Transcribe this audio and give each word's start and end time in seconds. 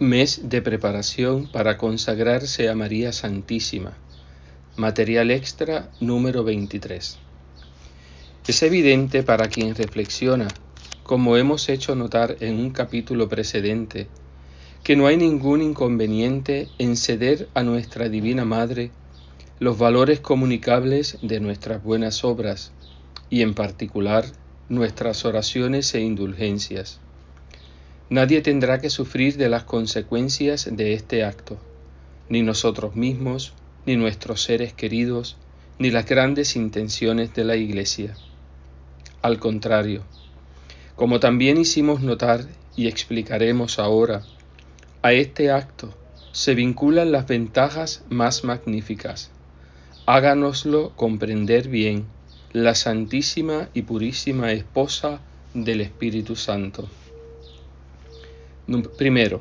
Mes 0.00 0.48
de 0.48 0.62
preparación 0.62 1.48
para 1.48 1.76
consagrarse 1.76 2.68
a 2.68 2.76
María 2.76 3.10
Santísima. 3.10 3.94
Material 4.76 5.32
extra 5.32 5.90
número 5.98 6.44
23. 6.44 7.18
Es 8.46 8.62
evidente 8.62 9.24
para 9.24 9.48
quien 9.48 9.74
reflexiona, 9.74 10.46
como 11.02 11.36
hemos 11.36 11.68
hecho 11.68 11.96
notar 11.96 12.36
en 12.38 12.60
un 12.60 12.70
capítulo 12.70 13.28
precedente, 13.28 14.06
que 14.84 14.94
no 14.94 15.08
hay 15.08 15.16
ningún 15.16 15.62
inconveniente 15.62 16.68
en 16.78 16.96
ceder 16.96 17.48
a 17.54 17.64
nuestra 17.64 18.08
Divina 18.08 18.44
Madre 18.44 18.92
los 19.58 19.78
valores 19.78 20.20
comunicables 20.20 21.18
de 21.22 21.40
nuestras 21.40 21.82
buenas 21.82 22.22
obras 22.22 22.70
y 23.30 23.42
en 23.42 23.54
particular 23.54 24.26
nuestras 24.68 25.24
oraciones 25.24 25.92
e 25.96 26.00
indulgencias 26.02 27.00
Nadie 28.10 28.40
tendrá 28.40 28.80
que 28.80 28.88
sufrir 28.88 29.36
de 29.36 29.50
las 29.50 29.64
consecuencias 29.64 30.68
de 30.70 30.94
este 30.94 31.24
acto, 31.24 31.58
ni 32.30 32.42
nosotros 32.42 32.96
mismos, 32.96 33.52
ni 33.84 33.96
nuestros 33.96 34.42
seres 34.42 34.72
queridos, 34.72 35.36
ni 35.78 35.90
las 35.90 36.06
grandes 36.06 36.56
intenciones 36.56 37.34
de 37.34 37.44
la 37.44 37.56
Iglesia. 37.56 38.16
Al 39.20 39.38
contrario, 39.38 40.04
como 40.96 41.20
también 41.20 41.58
hicimos 41.58 42.00
notar 42.00 42.46
y 42.76 42.88
explicaremos 42.88 43.78
ahora, 43.78 44.22
a 45.02 45.12
este 45.12 45.50
acto 45.50 45.94
se 46.32 46.54
vinculan 46.54 47.12
las 47.12 47.26
ventajas 47.26 48.04
más 48.08 48.42
magníficas. 48.42 49.30
Háganoslo 50.06 50.92
comprender 50.96 51.68
bien 51.68 52.06
la 52.52 52.74
Santísima 52.74 53.68
y 53.74 53.82
Purísima 53.82 54.52
Esposa 54.52 55.20
del 55.52 55.82
Espíritu 55.82 56.34
Santo. 56.34 56.88
Primero, 58.98 59.40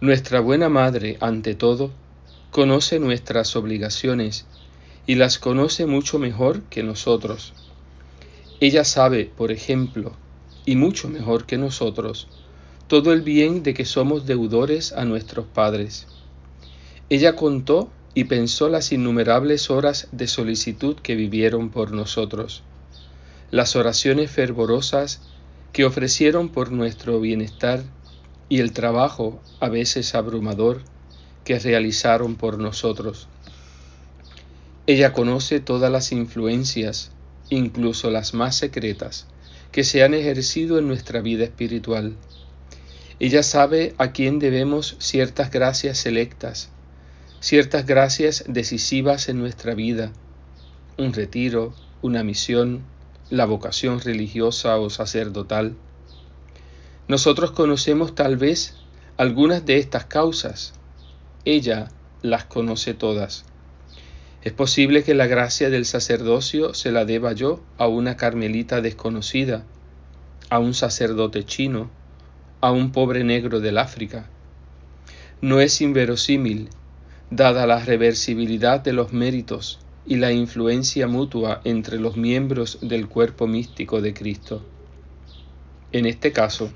nuestra 0.00 0.38
buena 0.38 0.68
Madre, 0.68 1.16
ante 1.20 1.56
todo, 1.56 1.90
conoce 2.52 3.00
nuestras 3.00 3.56
obligaciones 3.56 4.46
y 5.08 5.16
las 5.16 5.40
conoce 5.40 5.86
mucho 5.86 6.20
mejor 6.20 6.62
que 6.70 6.84
nosotros. 6.84 7.52
Ella 8.60 8.84
sabe, 8.84 9.24
por 9.24 9.50
ejemplo, 9.50 10.12
y 10.64 10.76
mucho 10.76 11.08
mejor 11.08 11.46
que 11.46 11.58
nosotros, 11.58 12.28
todo 12.86 13.12
el 13.12 13.22
bien 13.22 13.64
de 13.64 13.74
que 13.74 13.84
somos 13.84 14.24
deudores 14.24 14.92
a 14.92 15.04
nuestros 15.04 15.46
padres. 15.46 16.06
Ella 17.10 17.34
contó 17.34 17.90
y 18.14 18.24
pensó 18.24 18.68
las 18.68 18.92
innumerables 18.92 19.68
horas 19.68 20.06
de 20.12 20.28
solicitud 20.28 20.94
que 20.94 21.16
vivieron 21.16 21.70
por 21.70 21.90
nosotros, 21.90 22.62
las 23.50 23.74
oraciones 23.74 24.30
fervorosas 24.30 25.22
que 25.72 25.84
ofrecieron 25.84 26.50
por 26.50 26.70
nuestro 26.70 27.18
bienestar 27.18 27.82
y 28.48 28.60
el 28.60 28.72
trabajo, 28.72 29.40
a 29.60 29.68
veces 29.68 30.14
abrumador, 30.14 30.82
que 31.44 31.58
realizaron 31.58 32.36
por 32.36 32.58
nosotros. 32.58 33.28
Ella 34.86 35.12
conoce 35.12 35.60
todas 35.60 35.90
las 35.90 36.12
influencias, 36.12 37.12
incluso 37.50 38.10
las 38.10 38.34
más 38.34 38.56
secretas, 38.56 39.26
que 39.70 39.84
se 39.84 40.02
han 40.02 40.14
ejercido 40.14 40.78
en 40.78 40.88
nuestra 40.88 41.20
vida 41.20 41.44
espiritual. 41.44 42.16
Ella 43.20 43.42
sabe 43.42 43.94
a 43.98 44.12
quién 44.12 44.38
debemos 44.38 44.96
ciertas 44.98 45.50
gracias 45.50 45.98
selectas, 45.98 46.70
ciertas 47.40 47.86
gracias 47.86 48.44
decisivas 48.48 49.28
en 49.28 49.38
nuestra 49.38 49.74
vida, 49.74 50.12
un 50.98 51.12
retiro, 51.12 51.74
una 52.02 52.24
misión, 52.24 52.82
la 53.30 53.46
vocación 53.46 54.00
religiosa 54.00 54.76
o 54.78 54.90
sacerdotal. 54.90 55.74
Nosotros 57.08 57.50
conocemos 57.50 58.14
tal 58.14 58.36
vez 58.36 58.76
algunas 59.16 59.66
de 59.66 59.78
estas 59.78 60.04
causas. 60.04 60.72
Ella 61.44 61.88
las 62.22 62.44
conoce 62.44 62.94
todas. 62.94 63.44
Es 64.42 64.52
posible 64.52 65.04
que 65.04 65.14
la 65.14 65.26
gracia 65.26 65.70
del 65.70 65.84
sacerdocio 65.84 66.74
se 66.74 66.92
la 66.92 67.04
deba 67.04 67.32
yo 67.32 67.60
a 67.78 67.86
una 67.86 68.16
carmelita 68.16 68.80
desconocida, 68.80 69.64
a 70.48 70.58
un 70.58 70.74
sacerdote 70.74 71.44
chino, 71.44 71.90
a 72.60 72.70
un 72.70 72.92
pobre 72.92 73.24
negro 73.24 73.60
del 73.60 73.78
África. 73.78 74.28
No 75.40 75.60
es 75.60 75.80
inverosímil, 75.80 76.70
dada 77.30 77.66
la 77.66 77.84
reversibilidad 77.84 78.80
de 78.80 78.92
los 78.92 79.12
méritos 79.12 79.80
y 80.06 80.16
la 80.16 80.32
influencia 80.32 81.08
mutua 81.08 81.60
entre 81.64 81.98
los 81.98 82.16
miembros 82.16 82.78
del 82.80 83.08
cuerpo 83.08 83.46
místico 83.46 84.00
de 84.00 84.14
Cristo. 84.14 84.64
En 85.92 86.06
este 86.06 86.32
caso, 86.32 86.72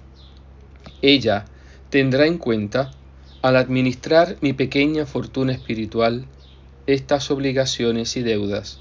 ella 1.02 1.44
tendrá 1.90 2.26
en 2.26 2.38
cuenta, 2.38 2.90
al 3.42 3.56
administrar 3.56 4.36
mi 4.40 4.52
pequeña 4.52 5.06
fortuna 5.06 5.52
espiritual, 5.52 6.26
estas 6.86 7.30
obligaciones 7.30 8.16
y 8.16 8.22
deudas, 8.22 8.80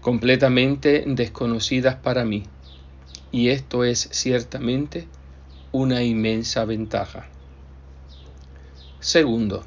completamente 0.00 1.04
desconocidas 1.06 1.96
para 1.96 2.24
mí, 2.24 2.44
y 3.32 3.48
esto 3.48 3.84
es 3.84 4.08
ciertamente 4.12 5.06
una 5.72 6.02
inmensa 6.02 6.64
ventaja. 6.64 7.28
Segundo, 9.00 9.64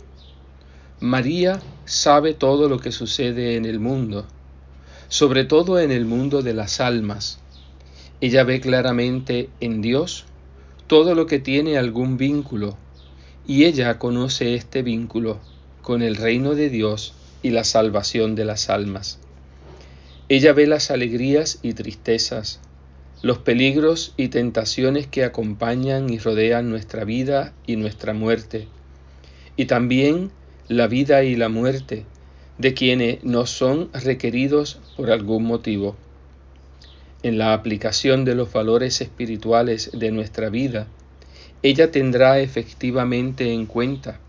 María 1.00 1.62
sabe 1.86 2.34
todo 2.34 2.70
lo 2.70 2.80
que 2.80 2.92
sucede 2.92 3.56
en 3.56 3.66
el 3.66 3.80
mundo, 3.80 4.28
sobre 5.08 5.46
todo 5.46 5.80
en 5.80 5.92
el 5.92 6.06
mundo 6.06 6.42
de 6.42 6.54
las 6.54 6.80
almas. 6.80 7.40
Ella 8.20 8.44
ve 8.44 8.62
claramente 8.62 9.50
en 9.60 9.82
Dios 9.82 10.26
todo 10.92 11.16
lo 11.16 11.26
que 11.26 11.40
tiene 11.40 11.78
algún 11.78 12.18
vínculo, 12.18 12.76
y 13.48 13.64
ella 13.64 13.98
conoce 13.98 14.56
este 14.56 14.82
vínculo 14.82 15.40
con 15.82 16.02
el 16.02 16.18
reino 16.18 16.54
de 16.54 16.70
Dios 16.70 17.14
y 17.42 17.52
la 17.52 17.64
salvación 17.64 18.36
de 18.36 18.44
las 18.44 18.70
almas. 18.70 19.18
Ella 20.28 20.52
ve 20.52 20.68
las 20.68 20.92
alegrías 20.92 21.60
y 21.62 21.76
tristezas, 21.76 22.60
los 23.22 23.38
peligros 23.38 24.14
y 24.18 24.28
tentaciones 24.28 25.08
que 25.08 25.24
acompañan 25.24 26.10
y 26.10 26.20
rodean 26.20 26.70
nuestra 26.70 27.06
vida 27.06 27.54
y 27.66 27.78
nuestra 27.78 28.14
muerte, 28.14 28.68
y 29.56 29.68
también 29.68 30.30
la 30.68 30.88
vida 30.88 31.24
y 31.24 31.38
la 31.38 31.48
muerte 31.48 32.04
de 32.58 32.74
quienes 32.74 33.24
nos 33.24 33.50
son 33.50 33.90
requeridos 33.94 34.82
por 34.98 35.10
algún 35.10 35.46
motivo 35.46 35.96
en 37.24 37.38
la 37.38 37.54
aplicación 37.54 38.26
de 38.26 38.36
los 38.36 38.52
valores 38.52 39.02
espirituales 39.02 39.92
de 39.94 40.12
nuestra 40.12 40.50
vida, 40.50 40.88
ella 41.64 41.92
tendrá 41.92 42.40
efectivamente 42.40 43.54
en 43.54 43.66
cuenta, 43.68 44.20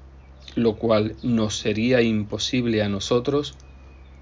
lo 0.55 0.77
cual 0.77 1.17
nos 1.23 1.57
sería 1.59 2.03
imposible 2.03 2.83
a 2.83 2.89
nosotros, 2.89 3.55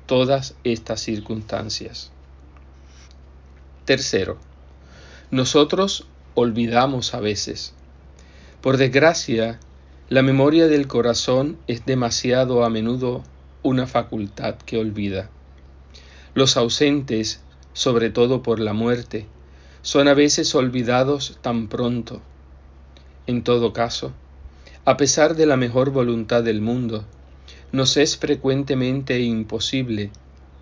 todas 0.07 0.55
estas 0.65 1.01
circunstancias. 1.01 2.13
Tercero, 3.85 4.39
nosotros 5.31 6.07
olvidamos 6.35 7.15
a 7.15 7.21
veces. 7.21 7.75
Por 8.61 8.77
desgracia, 8.77 9.59
la 10.09 10.23
memoria 10.23 10.69
del 10.69 10.87
corazón 10.87 11.59
es 11.67 11.87
demasiado 11.87 12.65
a 12.65 12.71
menudo 12.71 13.23
una 13.63 13.87
facultad 13.87 14.57
que 14.57 14.79
olvida. 14.79 15.31
Los 16.35 16.57
ausentes 16.57 17.41
sobre 17.73 18.11
todo 18.11 18.43
por 18.43 18.61
la 18.61 18.73
muerte, 18.73 19.27
son 19.83 20.09
a 20.09 20.15
veces 20.15 20.55
olvidados 20.55 21.39
tan 21.43 21.69
pronto. 21.69 22.21
En 23.27 23.43
todo 23.43 23.73
caso, 23.73 24.13
a 24.85 24.97
pesar 24.97 25.37
de 25.37 25.47
la 25.47 25.57
mejor 25.57 25.91
voluntad 25.91 26.43
del 26.43 26.61
mundo, 26.61 27.05
nos 27.73 27.97
es 27.97 28.17
frecuentemente 28.17 29.21
imposible 29.21 30.11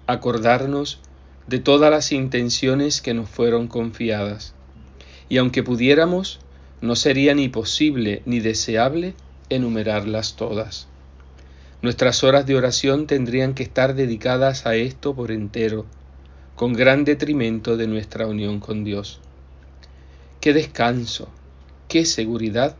acordarnos 0.06 1.00
de 1.46 1.58
todas 1.58 1.90
las 1.90 2.12
intenciones 2.12 3.00
que 3.00 3.14
nos 3.14 3.28
fueron 3.28 3.68
confiadas, 3.68 4.54
y 5.28 5.38
aunque 5.38 5.62
pudiéramos, 5.62 6.40
no 6.80 6.94
sería 6.94 7.34
ni 7.34 7.48
posible 7.48 8.22
ni 8.26 8.40
deseable 8.40 9.14
enumerarlas 9.48 10.36
todas. 10.36 10.88
Nuestras 11.80 12.22
horas 12.24 12.44
de 12.44 12.56
oración 12.56 13.06
tendrían 13.06 13.54
que 13.54 13.62
estar 13.62 13.94
dedicadas 13.94 14.66
a 14.66 14.74
esto 14.74 15.14
por 15.14 15.30
entero, 15.30 15.86
con 16.58 16.72
gran 16.72 17.04
detrimento 17.04 17.76
de 17.76 17.86
nuestra 17.86 18.26
unión 18.26 18.58
con 18.58 18.82
Dios. 18.82 19.20
Qué 20.40 20.52
descanso, 20.52 21.28
qué 21.86 22.04
seguridad 22.04 22.74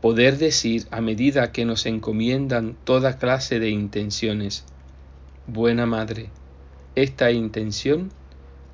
poder 0.00 0.38
decir 0.38 0.86
a 0.90 1.02
medida 1.02 1.52
que 1.52 1.66
nos 1.66 1.84
encomiendan 1.84 2.74
toda 2.84 3.18
clase 3.18 3.60
de 3.60 3.68
intenciones, 3.68 4.64
Buena 5.46 5.84
Madre, 5.84 6.30
esta 6.94 7.30
intención 7.32 8.08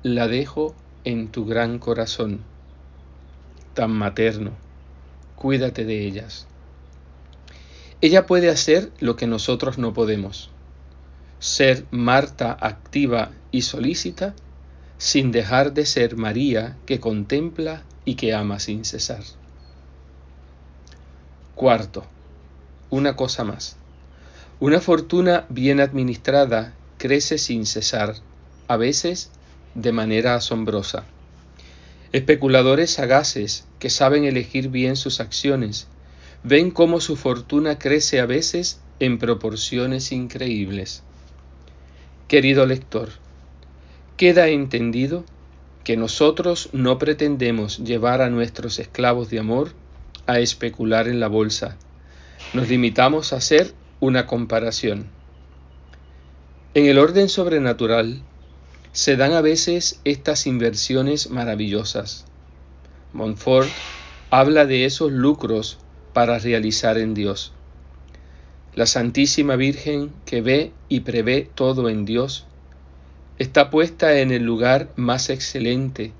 la 0.03 0.29
dejo 0.29 0.73
en 1.03 1.27
tu 1.27 1.45
gran 1.45 1.77
corazón, 1.77 2.39
tan 3.73 3.91
materno, 3.91 4.51
cuídate 5.35 5.83
de 5.83 6.07
ellas. 6.07 6.47
Ella 7.99 8.25
puede 8.25 8.49
hacer 8.49 8.89
lo 9.01 9.17
que 9.17 9.27
nosotros 9.27 9.77
no 9.77 9.93
podemos 9.93 10.49
ser 11.39 11.85
Marta 11.91 12.57
activa 12.59 13.31
y 13.51 13.63
solícita, 13.63 14.35
sin 14.97 15.31
dejar 15.31 15.73
de 15.73 15.85
ser 15.85 16.17
María 16.17 16.77
que 16.85 16.99
contempla 16.99 17.83
y 18.05 18.15
que 18.15 18.33
ama 18.33 18.59
sin 18.59 18.85
cesar. 18.85 19.23
Cuarto, 21.55 22.05
una 22.89 23.15
cosa 23.15 23.43
más. 23.43 23.77
Una 24.59 24.81
fortuna 24.81 25.45
bien 25.49 25.79
administrada 25.79 26.73
crece 26.97 27.37
sin 27.37 27.65
cesar, 27.65 28.15
a 28.67 28.75
veces 28.77 29.31
de 29.73 29.91
manera 29.93 30.35
asombrosa. 30.35 31.05
Especuladores 32.11 32.91
sagaces 32.91 33.65
que 33.79 33.89
saben 33.89 34.25
elegir 34.25 34.69
bien 34.69 34.95
sus 34.95 35.19
acciones 35.19 35.87
ven 36.43 36.71
cómo 36.71 37.01
su 37.01 37.15
fortuna 37.15 37.77
crece 37.77 38.19
a 38.19 38.25
veces 38.25 38.79
en 38.99 39.17
proporciones 39.17 40.11
increíbles. 40.11 41.03
Querido 42.29 42.67
lector, 42.67 43.09
queda 44.15 44.49
entendido 44.49 45.25
que 45.83 45.97
nosotros 45.97 46.69
no 46.73 46.99
pretendemos 46.99 47.79
llevar 47.79 48.21
a 48.21 48.29
nuestros 48.29 48.77
esclavos 48.77 49.31
de 49.31 49.39
amor 49.39 49.71
a 50.27 50.37
especular 50.37 51.07
en 51.07 51.19
la 51.19 51.27
bolsa. 51.27 51.75
Nos 52.53 52.69
limitamos 52.69 53.33
a 53.33 53.37
hacer 53.37 53.73
una 53.99 54.27
comparación. 54.27 55.07
En 56.75 56.85
el 56.85 56.99
orden 56.99 57.29
sobrenatural 57.29 58.21
se 58.91 59.15
dan 59.15 59.33
a 59.33 59.41
veces 59.41 59.99
estas 60.03 60.45
inversiones 60.45 61.31
maravillosas. 61.31 62.25
Montfort 63.11 63.69
habla 64.29 64.67
de 64.67 64.85
esos 64.85 65.11
lucros 65.11 65.79
para 66.13 66.37
realizar 66.37 66.99
en 66.99 67.15
Dios. 67.15 67.53
La 68.79 68.85
Santísima 68.85 69.57
Virgen, 69.57 70.13
que 70.25 70.39
ve 70.39 70.71
y 70.87 71.01
prevé 71.01 71.49
todo 71.53 71.89
en 71.89 72.05
Dios, 72.05 72.45
está 73.37 73.69
puesta 73.69 74.21
en 74.21 74.31
el 74.31 74.43
lugar 74.43 74.87
más 74.95 75.29
excelente 75.29 76.13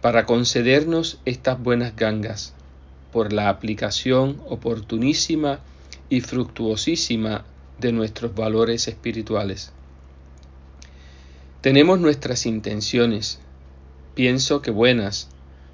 para 0.00 0.26
concedernos 0.26 1.20
estas 1.26 1.62
buenas 1.62 1.94
gangas 1.94 2.54
por 3.12 3.32
la 3.32 3.48
aplicación 3.48 4.42
oportunísima 4.48 5.60
y 6.08 6.22
fructuosísima 6.22 7.44
de 7.78 7.92
nuestros 7.92 8.34
valores 8.34 8.88
espirituales. 8.88 9.70
Tenemos 11.60 12.00
nuestras 12.00 12.46
intenciones, 12.46 13.38
pienso 14.16 14.60
que 14.60 14.72
buenas, 14.72 15.28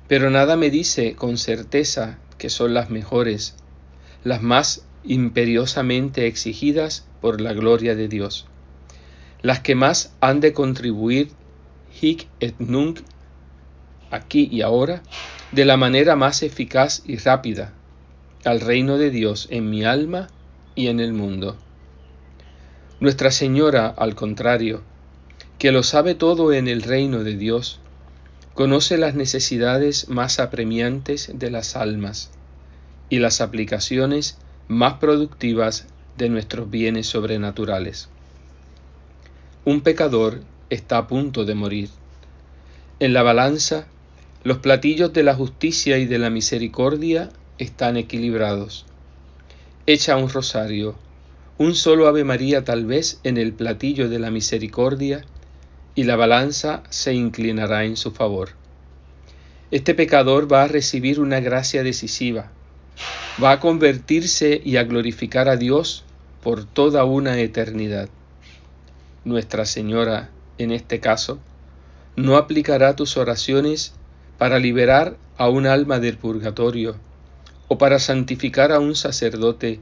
pero 0.08 0.28
nada 0.28 0.58
me 0.58 0.68
dice 0.68 1.16
con 1.16 1.38
certeza 1.38 2.18
que 2.36 2.50
son 2.50 2.74
las 2.74 2.90
mejores, 2.90 3.54
las 4.24 4.42
más 4.42 4.82
imperiosamente 5.04 6.26
exigidas 6.26 7.06
por 7.20 7.40
la 7.40 7.52
gloria 7.52 7.94
de 7.94 8.08
Dios, 8.08 8.46
las 9.42 9.60
que 9.60 9.74
más 9.74 10.14
han 10.20 10.40
de 10.40 10.52
contribuir 10.52 11.30
hic 12.00 12.28
et 12.40 12.58
nunc, 12.58 13.00
aquí 14.10 14.48
y 14.50 14.62
ahora, 14.62 15.02
de 15.52 15.64
la 15.64 15.76
manera 15.76 16.16
más 16.16 16.42
eficaz 16.42 17.02
y 17.06 17.16
rápida 17.16 17.72
al 18.44 18.60
reino 18.60 18.98
de 18.98 19.10
Dios 19.10 19.48
en 19.50 19.68
mi 19.70 19.84
alma 19.84 20.28
y 20.74 20.88
en 20.88 21.00
el 21.00 21.12
mundo. 21.12 21.56
Nuestra 23.00 23.30
Señora, 23.30 23.88
al 23.88 24.14
contrario, 24.14 24.82
que 25.58 25.72
lo 25.72 25.82
sabe 25.82 26.14
todo 26.14 26.52
en 26.52 26.68
el 26.68 26.82
reino 26.82 27.24
de 27.24 27.36
Dios, 27.36 27.80
conoce 28.54 28.96
las 28.96 29.14
necesidades 29.14 30.08
más 30.08 30.40
apremiantes 30.40 31.30
de 31.34 31.50
las 31.50 31.76
almas 31.76 32.30
y 33.08 33.18
las 33.18 33.40
aplicaciones 33.40 34.38
más 34.68 34.94
productivas 34.94 35.86
de 36.16 36.28
nuestros 36.28 36.70
bienes 36.70 37.06
sobrenaturales. 37.06 38.08
Un 39.64 39.80
pecador 39.80 40.42
está 40.70 40.98
a 40.98 41.06
punto 41.06 41.44
de 41.44 41.54
morir. 41.54 41.88
En 43.00 43.12
la 43.12 43.22
balanza 43.22 43.86
los 44.44 44.58
platillos 44.58 45.12
de 45.12 45.24
la 45.24 45.34
justicia 45.34 45.98
y 45.98 46.06
de 46.06 46.18
la 46.18 46.30
misericordia 46.30 47.30
están 47.58 47.96
equilibrados. 47.96 48.86
Echa 49.86 50.16
un 50.16 50.28
rosario, 50.28 50.94
un 51.58 51.74
solo 51.74 52.06
Ave 52.06 52.22
María 52.22 52.64
tal 52.64 52.86
vez 52.86 53.20
en 53.24 53.36
el 53.36 53.52
platillo 53.52 54.08
de 54.08 54.18
la 54.18 54.30
misericordia, 54.30 55.24
y 55.94 56.04
la 56.04 56.14
balanza 56.14 56.84
se 56.90 57.14
inclinará 57.14 57.84
en 57.84 57.96
su 57.96 58.12
favor. 58.12 58.50
Este 59.72 59.94
pecador 59.94 60.50
va 60.50 60.62
a 60.62 60.68
recibir 60.68 61.18
una 61.18 61.40
gracia 61.40 61.82
decisiva, 61.82 62.52
va 63.42 63.52
a 63.52 63.60
convertirse 63.60 64.60
y 64.64 64.76
a 64.78 64.84
glorificar 64.84 65.48
a 65.48 65.56
Dios 65.56 66.04
por 66.42 66.64
toda 66.64 67.04
una 67.04 67.38
eternidad. 67.38 68.08
Nuestra 69.24 69.64
Señora, 69.64 70.30
en 70.58 70.72
este 70.72 70.98
caso, 70.98 71.38
no 72.16 72.36
aplicará 72.36 72.96
tus 72.96 73.16
oraciones 73.16 73.92
para 74.38 74.58
liberar 74.58 75.16
a 75.36 75.48
un 75.48 75.66
alma 75.66 76.00
del 76.00 76.16
purgatorio 76.16 76.96
o 77.68 77.78
para 77.78 78.00
santificar 78.00 78.72
a 78.72 78.80
un 78.80 78.96
sacerdote, 78.96 79.78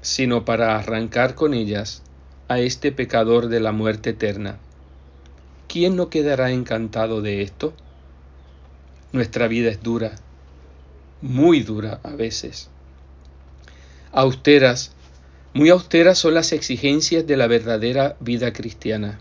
sino 0.00 0.44
para 0.44 0.76
arrancar 0.76 1.34
con 1.34 1.52
ellas 1.52 2.02
a 2.46 2.60
este 2.60 2.92
pecador 2.92 3.48
de 3.48 3.58
la 3.58 3.72
muerte 3.72 4.10
eterna. 4.10 4.58
¿Quién 5.66 5.96
no 5.96 6.10
quedará 6.10 6.52
encantado 6.52 7.22
de 7.22 7.42
esto? 7.42 7.72
Nuestra 9.10 9.48
vida 9.48 9.70
es 9.70 9.82
dura, 9.82 10.12
muy 11.22 11.60
dura 11.62 11.98
a 12.04 12.10
veces. 12.10 12.70
Austeras, 14.16 14.92
muy 15.54 15.70
austeras 15.70 16.18
son 16.18 16.34
las 16.34 16.52
exigencias 16.52 17.26
de 17.26 17.36
la 17.36 17.48
verdadera 17.48 18.14
vida 18.20 18.52
cristiana. 18.52 19.18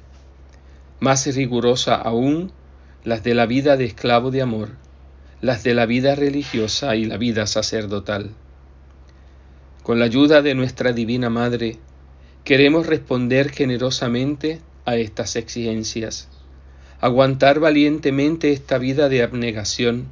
Más 1.00 1.26
rigurosa 1.36 1.96
aún 1.96 2.52
las 3.04 3.24
de 3.24 3.34
la 3.34 3.48
vida 3.48 3.76
de 3.76 3.86
esclavo 3.86 4.30
de 4.30 4.44
amor, 4.44 4.70
las 5.42 5.64
de 5.64 5.74
la 5.74 5.88
vida 5.88 6.14
religiosa 6.14 6.96
y 6.96 7.06
la 7.06 7.18
vida 7.18 7.48
sacerdotal. 7.48 8.36
Con 9.82 9.98
la 9.98 10.06
ayuda 10.06 10.44
de 10.44 10.54
nuestra 10.54 10.94
Divina 10.94 11.32
Madre, 11.32 11.80
queremos 12.44 12.86
responder 12.86 13.50
generosamente 13.50 14.62
a 14.86 14.96
estas 14.96 15.38
exigencias, 15.38 16.28
aguantar 17.02 17.60
valientemente 17.60 18.52
esta 18.52 18.78
vida 18.78 19.10
de 19.10 19.24
abnegación 19.24 20.06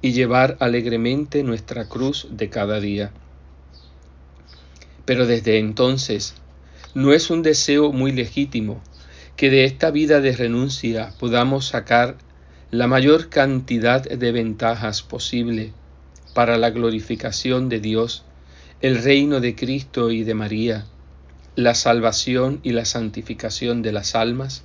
y 0.00 0.12
llevar 0.12 0.56
alegremente 0.58 1.42
nuestra 1.42 1.86
cruz 1.86 2.28
de 2.30 2.48
cada 2.48 2.80
día. 2.80 3.12
Pero 5.06 5.26
desde 5.26 5.58
entonces, 5.58 6.34
no 6.94 7.12
es 7.12 7.30
un 7.30 7.42
deseo 7.42 7.92
muy 7.92 8.12
legítimo 8.12 8.82
que 9.36 9.50
de 9.50 9.64
esta 9.64 9.90
vida 9.90 10.20
de 10.20 10.32
renuncia 10.32 11.12
podamos 11.18 11.66
sacar 11.66 12.16
la 12.70 12.86
mayor 12.86 13.28
cantidad 13.28 14.02
de 14.02 14.32
ventajas 14.32 15.02
posible 15.02 15.72
para 16.34 16.58
la 16.58 16.70
glorificación 16.70 17.68
de 17.68 17.80
Dios, 17.80 18.24
el 18.80 19.02
reino 19.02 19.40
de 19.40 19.54
Cristo 19.54 20.10
y 20.10 20.24
de 20.24 20.34
María, 20.34 20.86
la 21.54 21.74
salvación 21.74 22.60
y 22.62 22.72
la 22.72 22.84
santificación 22.84 23.82
de 23.82 23.92
las 23.92 24.14
almas? 24.14 24.64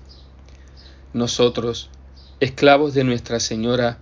Nosotros, 1.14 1.90
esclavos 2.40 2.94
de 2.94 3.04
Nuestra 3.04 3.40
Señora, 3.40 4.00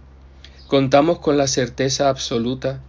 contamos 0.67 1.19
con 1.19 1.38
la 1.38 1.48
certeza 1.48 2.10
absoluta 2.10 2.81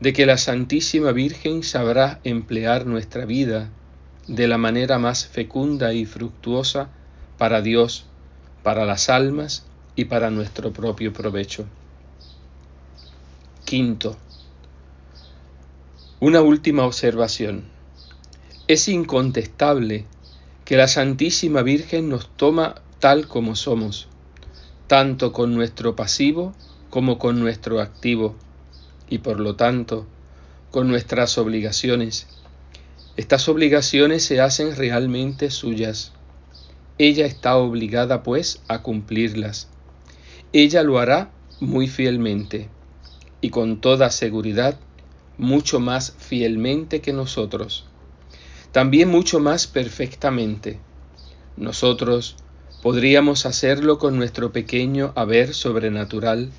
de 0.00 0.12
que 0.12 0.26
la 0.26 0.38
Santísima 0.38 1.12
Virgen 1.12 1.62
sabrá 1.62 2.20
emplear 2.24 2.86
nuestra 2.86 3.26
vida 3.26 3.68
de 4.26 4.48
la 4.48 4.58
manera 4.58 4.98
más 4.98 5.26
fecunda 5.26 5.92
y 5.92 6.06
fructuosa 6.06 6.88
para 7.36 7.60
Dios, 7.60 8.06
para 8.62 8.84
las 8.84 9.10
almas 9.10 9.64
y 9.96 10.06
para 10.06 10.30
nuestro 10.30 10.72
propio 10.72 11.12
provecho. 11.12 11.66
Quinto, 13.64 14.16
una 16.18 16.42
última 16.42 16.84
observación. 16.84 17.64
Es 18.68 18.88
incontestable 18.88 20.06
que 20.64 20.76
la 20.76 20.86
Santísima 20.86 21.62
Virgen 21.62 22.08
nos 22.08 22.28
toma 22.36 22.76
tal 23.00 23.26
como 23.26 23.56
somos, 23.56 24.06
tanto 24.86 25.32
con 25.32 25.54
nuestro 25.54 25.96
pasivo 25.96 26.54
como 26.90 27.18
con 27.18 27.40
nuestro 27.40 27.80
activo, 27.80 28.36
y 29.10 29.18
por 29.18 29.38
lo 29.40 29.56
tanto 29.56 30.06
con 30.70 30.88
nuestras 30.88 31.36
obligaciones. 31.36 32.26
Estas 33.18 33.46
obligaciones 33.50 34.24
se 34.24 34.40
hacen 34.40 34.74
realmente 34.74 35.50
suyas 35.50 36.12
ella 37.02 37.24
está 37.24 37.56
obligada, 37.56 38.22
pues, 38.22 38.60
a 38.68 38.82
cumplirlas. 38.82 39.68
Ella 40.52 40.82
lo 40.82 40.98
hará 40.98 41.30
muy 41.58 41.88
fielmente 41.88 42.68
y 43.40 43.48
con 43.48 43.80
toda 43.80 44.10
seguridad 44.10 44.78
mucho 45.38 45.80
más 45.80 46.14
fielmente 46.18 47.00
que 47.00 47.14
nosotros. 47.14 47.86
También 48.70 49.08
mucho 49.08 49.40
más 49.40 49.66
perfectamente. 49.66 50.78
Nosotros 51.56 52.36
podríamos 52.82 53.46
hacerlo 53.46 53.98
con 53.98 54.18
nuestro 54.18 54.52
pequeño 54.52 55.14
haber 55.16 55.54
sobrenatural, 55.54 56.50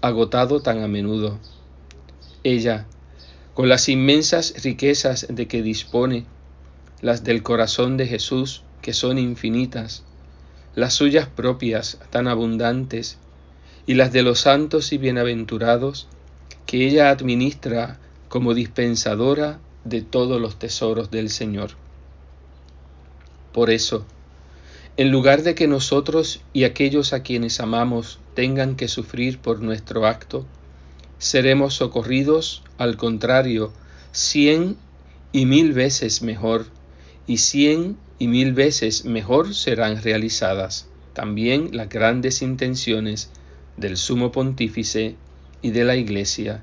agotado 0.00 0.62
tan 0.62 0.82
a 0.82 0.88
menudo. 0.88 1.38
Ella, 2.44 2.86
con 3.54 3.68
las 3.68 3.88
inmensas 3.88 4.54
riquezas 4.62 5.26
de 5.30 5.48
que 5.48 5.62
dispone, 5.62 6.26
las 7.00 7.24
del 7.24 7.42
corazón 7.42 7.96
de 7.96 8.06
Jesús, 8.06 8.62
que 8.82 8.92
son 8.92 9.18
infinitas, 9.18 10.04
las 10.74 10.94
suyas 10.94 11.28
propias 11.28 11.98
tan 12.10 12.28
abundantes, 12.28 13.18
y 13.86 13.94
las 13.94 14.12
de 14.12 14.22
los 14.22 14.40
santos 14.40 14.92
y 14.92 14.98
bienaventurados, 14.98 16.08
que 16.66 16.86
ella 16.86 17.10
administra 17.10 17.98
como 18.28 18.54
dispensadora 18.54 19.60
de 19.84 20.02
todos 20.02 20.40
los 20.40 20.58
tesoros 20.58 21.10
del 21.10 21.30
Señor. 21.30 21.70
Por 23.52 23.70
eso, 23.70 24.04
en 24.96 25.10
lugar 25.10 25.42
de 25.42 25.54
que 25.54 25.68
nosotros 25.68 26.40
y 26.52 26.64
aquellos 26.64 27.12
a 27.12 27.22
quienes 27.22 27.60
amamos 27.60 28.18
tengan 28.34 28.76
que 28.76 28.88
sufrir 28.88 29.38
por 29.38 29.60
nuestro 29.60 30.06
acto, 30.06 30.44
seremos 31.18 31.74
socorridos, 31.74 32.62
al 32.78 32.96
contrario, 32.96 33.72
cien 34.12 34.76
y 35.32 35.46
mil 35.46 35.72
veces 35.72 36.22
mejor, 36.22 36.66
y 37.26 37.38
cien 37.38 37.96
y 38.18 38.28
mil 38.28 38.52
veces 38.52 39.04
mejor 39.04 39.54
serán 39.54 40.02
realizadas 40.02 40.88
también 41.16 41.70
las 41.72 41.88
grandes 41.88 42.42
intenciones 42.42 43.30
del 43.78 43.96
sumo 43.96 44.32
pontífice 44.32 45.16
y 45.62 45.70
de 45.70 45.82
la 45.82 45.96
Iglesia, 45.96 46.62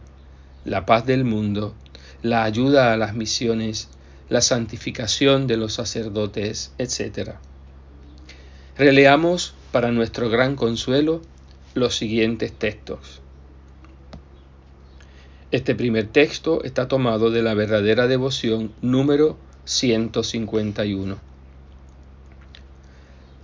la 0.63 0.85
paz 0.85 1.07
del 1.07 1.23
mundo, 1.23 1.73
la 2.21 2.43
ayuda 2.43 2.93
a 2.93 2.97
las 2.97 3.15
misiones, 3.15 3.89
la 4.29 4.41
santificación 4.41 5.47
de 5.47 5.57
los 5.57 5.73
sacerdotes, 5.73 6.71
etc. 6.77 7.31
Releamos 8.77 9.55
para 9.71 9.91
nuestro 9.91 10.29
gran 10.29 10.55
consuelo 10.55 11.23
los 11.73 11.95
siguientes 11.95 12.53
textos. 12.53 13.22
Este 15.53 15.75
primer 15.75 16.07
texto 16.07 16.63
está 16.63 16.87
tomado 16.87 17.29
de 17.29 17.43
la 17.43 17.53
verdadera 17.53 18.07
devoción 18.07 18.71
número 18.81 19.37
151. 19.65 21.19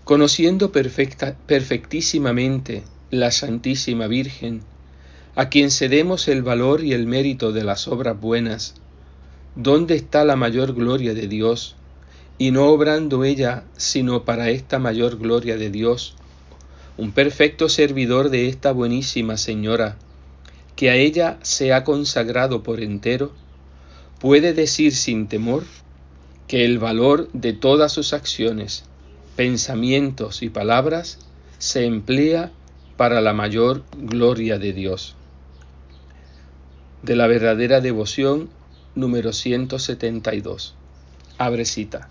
Conociendo 0.05 0.71
perfectísimamente 0.71 2.81
la 3.11 3.29
Santísima 3.29 4.07
Virgen, 4.07 4.63
a 5.35 5.49
quien 5.49 5.69
cedemos 5.69 6.27
el 6.27 6.41
valor 6.41 6.83
y 6.83 6.93
el 6.93 7.05
mérito 7.05 7.51
de 7.51 7.63
las 7.63 7.87
obras 7.87 8.19
buenas, 8.19 8.73
¿dónde 9.55 9.95
está 9.95 10.25
la 10.25 10.35
mayor 10.35 10.73
gloria 10.73 11.13
de 11.13 11.27
Dios? 11.27 11.75
y 12.39 12.49
no 12.49 12.69
obrando 12.69 13.23
ella 13.23 13.65
sino 13.77 14.25
para 14.25 14.49
esta 14.49 14.79
mayor 14.79 15.19
gloria 15.19 15.57
de 15.57 15.69
Dios, 15.69 16.15
un 16.97 17.11
perfecto 17.11 17.69
servidor 17.69 18.31
de 18.31 18.47
esta 18.47 18.71
buenísima 18.71 19.37
Señora, 19.37 19.99
que 20.79 20.89
a 20.89 20.95
ella 20.95 21.37
se 21.41 21.73
ha 21.73 21.83
consagrado 21.83 22.63
por 22.63 22.79
entero, 22.79 23.33
puede 24.17 24.53
decir 24.53 24.95
sin 24.95 25.27
temor 25.27 25.65
que 26.47 26.63
el 26.63 26.79
valor 26.79 27.27
de 27.33 27.51
todas 27.51 27.91
sus 27.91 28.13
acciones, 28.13 28.85
pensamientos 29.35 30.41
y 30.41 30.47
palabras 30.47 31.19
se 31.57 31.83
emplea 31.83 32.53
para 32.95 33.19
la 33.19 33.33
mayor 33.33 33.83
gloria 33.97 34.57
de 34.57 34.71
Dios. 34.71 35.17
De 37.03 37.17
la 37.17 37.27
verdadera 37.27 37.81
devoción 37.81 38.49
número 38.95 39.33
172. 39.33 40.75
Abre 41.37 41.65
cita. 41.65 42.07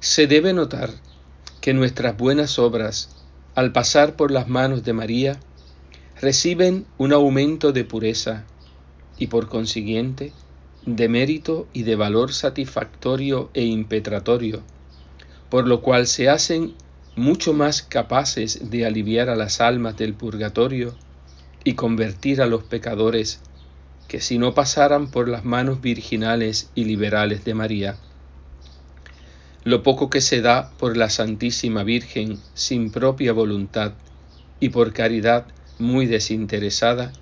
Se 0.00 0.26
debe 0.26 0.54
notar 0.54 0.88
que 1.60 1.74
nuestras 1.74 2.16
buenas 2.16 2.58
obras, 2.58 3.10
al 3.54 3.72
pasar 3.72 4.16
por 4.16 4.30
las 4.30 4.48
manos 4.48 4.84
de 4.84 4.94
María, 4.94 5.38
reciben 6.20 6.86
un 6.98 7.12
aumento 7.12 7.72
de 7.72 7.84
pureza 7.84 8.44
y 9.18 9.28
por 9.28 9.48
consiguiente 9.48 10.32
de 10.84 11.08
mérito 11.08 11.68
y 11.72 11.82
de 11.82 11.96
valor 11.96 12.32
satisfactorio 12.32 13.50
e 13.54 13.64
impetratorio, 13.64 14.62
por 15.50 15.66
lo 15.66 15.80
cual 15.80 16.06
se 16.06 16.28
hacen 16.28 16.74
mucho 17.14 17.52
más 17.52 17.82
capaces 17.82 18.70
de 18.70 18.86
aliviar 18.86 19.28
a 19.28 19.36
las 19.36 19.60
almas 19.60 19.96
del 19.96 20.14
purgatorio 20.14 20.94
y 21.64 21.74
convertir 21.74 22.40
a 22.40 22.46
los 22.46 22.64
pecadores 22.64 23.40
que 24.06 24.20
si 24.20 24.38
no 24.38 24.54
pasaran 24.54 25.10
por 25.10 25.28
las 25.28 25.44
manos 25.44 25.80
virginales 25.80 26.70
y 26.74 26.84
liberales 26.84 27.44
de 27.44 27.54
María. 27.54 27.96
Lo 29.64 29.82
poco 29.82 30.08
que 30.08 30.20
se 30.20 30.40
da 30.40 30.70
por 30.78 30.96
la 30.96 31.10
Santísima 31.10 31.82
Virgen 31.82 32.38
sin 32.54 32.90
propia 32.90 33.32
voluntad 33.32 33.92
y 34.60 34.70
por 34.70 34.92
caridad 34.92 35.46
muy 35.78 36.06
desinteresada, 36.06 37.12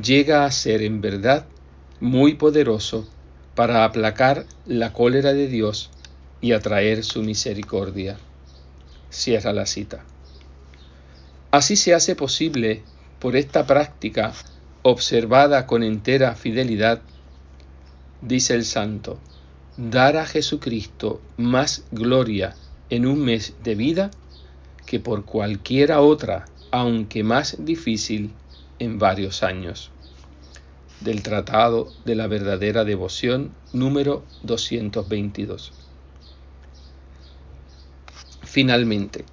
llega 0.00 0.44
a 0.44 0.50
ser 0.50 0.82
en 0.82 1.00
verdad 1.00 1.46
muy 2.00 2.34
poderoso 2.34 3.08
para 3.54 3.84
aplacar 3.84 4.46
la 4.66 4.92
cólera 4.92 5.32
de 5.32 5.48
Dios 5.48 5.90
y 6.40 6.52
atraer 6.52 7.02
su 7.02 7.22
misericordia. 7.22 8.16
Cierra 9.10 9.52
la 9.52 9.66
cita. 9.66 10.04
Así 11.50 11.76
se 11.76 11.94
hace 11.94 12.14
posible, 12.14 12.82
por 13.18 13.34
esta 13.34 13.66
práctica 13.66 14.32
observada 14.82 15.66
con 15.66 15.82
entera 15.82 16.34
fidelidad, 16.34 17.00
dice 18.22 18.54
el 18.54 18.64
santo, 18.64 19.18
dar 19.76 20.16
a 20.16 20.26
Jesucristo 20.26 21.20
más 21.36 21.84
gloria 21.90 22.54
en 22.90 23.06
un 23.06 23.20
mes 23.20 23.54
de 23.64 23.74
vida 23.74 24.10
que 24.86 25.00
por 25.00 25.24
cualquiera 25.24 26.00
otra, 26.00 26.46
aunque 26.70 27.24
más 27.24 27.64
difícil, 27.64 28.32
en 28.78 28.98
varios 28.98 29.42
años. 29.42 29.90
Del 31.00 31.22
Tratado 31.22 31.92
de 32.04 32.14
la 32.14 32.26
Verdadera 32.26 32.84
Devoción 32.84 33.52
número 33.72 34.24
222. 34.42 35.72
Finalmente, 38.42 39.24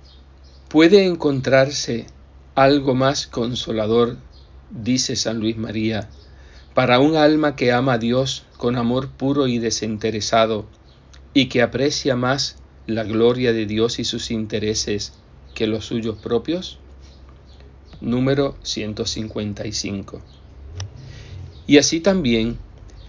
¿puede 0.69 1.05
encontrarse 1.05 2.05
algo 2.53 2.93
más 2.95 3.27
consolador, 3.27 4.17
dice 4.69 5.15
San 5.15 5.39
Luis 5.39 5.57
María, 5.57 6.09
para 6.73 6.99
un 6.99 7.15
alma 7.15 7.55
que 7.55 7.71
ama 7.71 7.93
a 7.93 7.97
Dios 7.97 8.45
con 8.57 8.75
amor 8.75 9.09
puro 9.09 9.47
y 9.47 9.57
desinteresado 9.57 10.65
y 11.33 11.47
que 11.47 11.61
aprecia 11.61 12.15
más 12.15 12.57
la 12.87 13.03
gloria 13.03 13.53
de 13.53 13.65
Dios 13.65 13.99
y 13.99 14.03
sus 14.03 14.29
intereses 14.31 15.13
que 15.53 15.67
los 15.67 15.85
suyos 15.85 16.17
propios? 16.17 16.79
Número 18.01 18.55
155. 18.63 20.21
Y 21.67 21.77
así 21.77 21.99
también, 21.99 22.57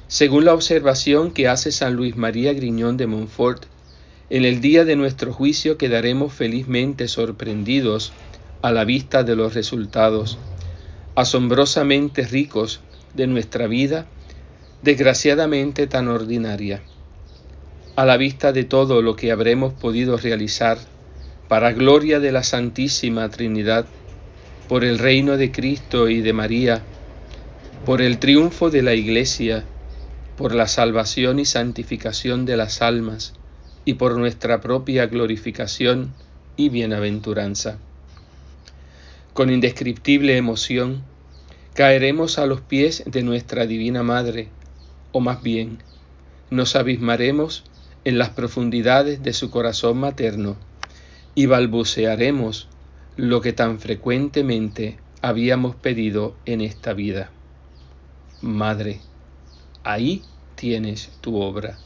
según 0.09 0.45
la 0.45 0.55
observación 0.55 1.33
que 1.33 1.49
hace 1.49 1.73
San 1.73 1.95
Luis 1.95 2.16
María 2.16 2.52
Griñón 2.52 2.97
de 2.97 3.07
Montfort, 3.07 3.64
en 4.31 4.45
el 4.45 4.61
día 4.61 4.85
de 4.85 4.97
nuestro 4.97 5.33
juicio 5.33 5.78
quedaremos 5.78 6.33
felizmente 6.33 7.07
sorprendidos 7.09 8.12
a 8.62 8.73
la 8.73 8.85
vista 8.85 9.23
de 9.23 9.37
los 9.37 9.55
resultados, 9.55 10.38
asombrosamente 11.14 12.26
ricos 12.26 12.81
de 13.14 13.26
nuestra 13.26 13.66
vida, 13.66 14.07
desgraciadamente 14.83 15.87
tan 15.87 16.09
ordinaria. 16.09 16.83
A 17.97 18.05
la 18.05 18.16
vista 18.16 18.52
de 18.52 18.64
todo 18.64 19.02
lo 19.02 19.16
que 19.16 19.33
habremos 19.33 19.73
podido 19.73 20.16
realizar, 20.16 20.78
para 21.49 21.73
gloria 21.73 22.19
de 22.19 22.33
la 22.33 22.43
Santísima 22.43 23.28
Trinidad, 23.28 23.87
por 24.68 24.85
el 24.85 24.99
reino 24.99 25.37
de 25.37 25.52
Cristo 25.52 26.08
y 26.08 26.20
de 26.20 26.32
María, 26.32 26.82
por 27.85 28.02
el 28.02 28.18
triunfo 28.18 28.70
de 28.70 28.82
la 28.82 28.94
Iglesia, 28.94 29.64
por 30.37 30.54
la 30.54 30.66
salvación 30.66 31.38
y 31.38 31.44
santificación 31.44 32.46
de 32.46 32.56
las 32.56 32.82
almas, 32.82 33.35
y 33.85 33.94
por 33.94 34.18
nuestra 34.18 34.61
propia 34.61 35.06
glorificación 35.06 36.12
y 36.56 36.68
bienaventuranza. 36.68 37.78
Con 39.32 39.50
indescriptible 39.50 40.37
emoción, 40.37 41.04
caeremos 41.75 42.38
a 42.38 42.46
los 42.46 42.61
pies 42.61 43.04
de 43.06 43.23
nuestra 43.23 43.66
Divina 43.66 44.02
Madre, 44.02 44.49
o 45.12 45.20
más 45.20 45.42
bien, 45.42 45.78
nos 46.50 46.75
abismaremos 46.75 47.64
en 48.04 48.18
las 48.18 48.30
profundidades 48.30 49.23
de 49.23 49.32
su 49.32 49.50
corazón 49.50 49.99
materno 49.99 50.56
y 51.35 51.46
balbucearemos 51.46 52.68
lo 53.16 53.40
que 53.40 53.52
tan 53.52 53.80
frecuentemente 53.80 55.00
habíamos 55.23 55.76
pedido 55.76 56.42
en 56.44 56.61
esta 56.61 56.92
vida. 56.94 57.32
Madre, 58.40 59.11
ahí 59.85 60.32
tienes 60.54 61.20
tu 61.20 61.37
obra. 61.38 61.86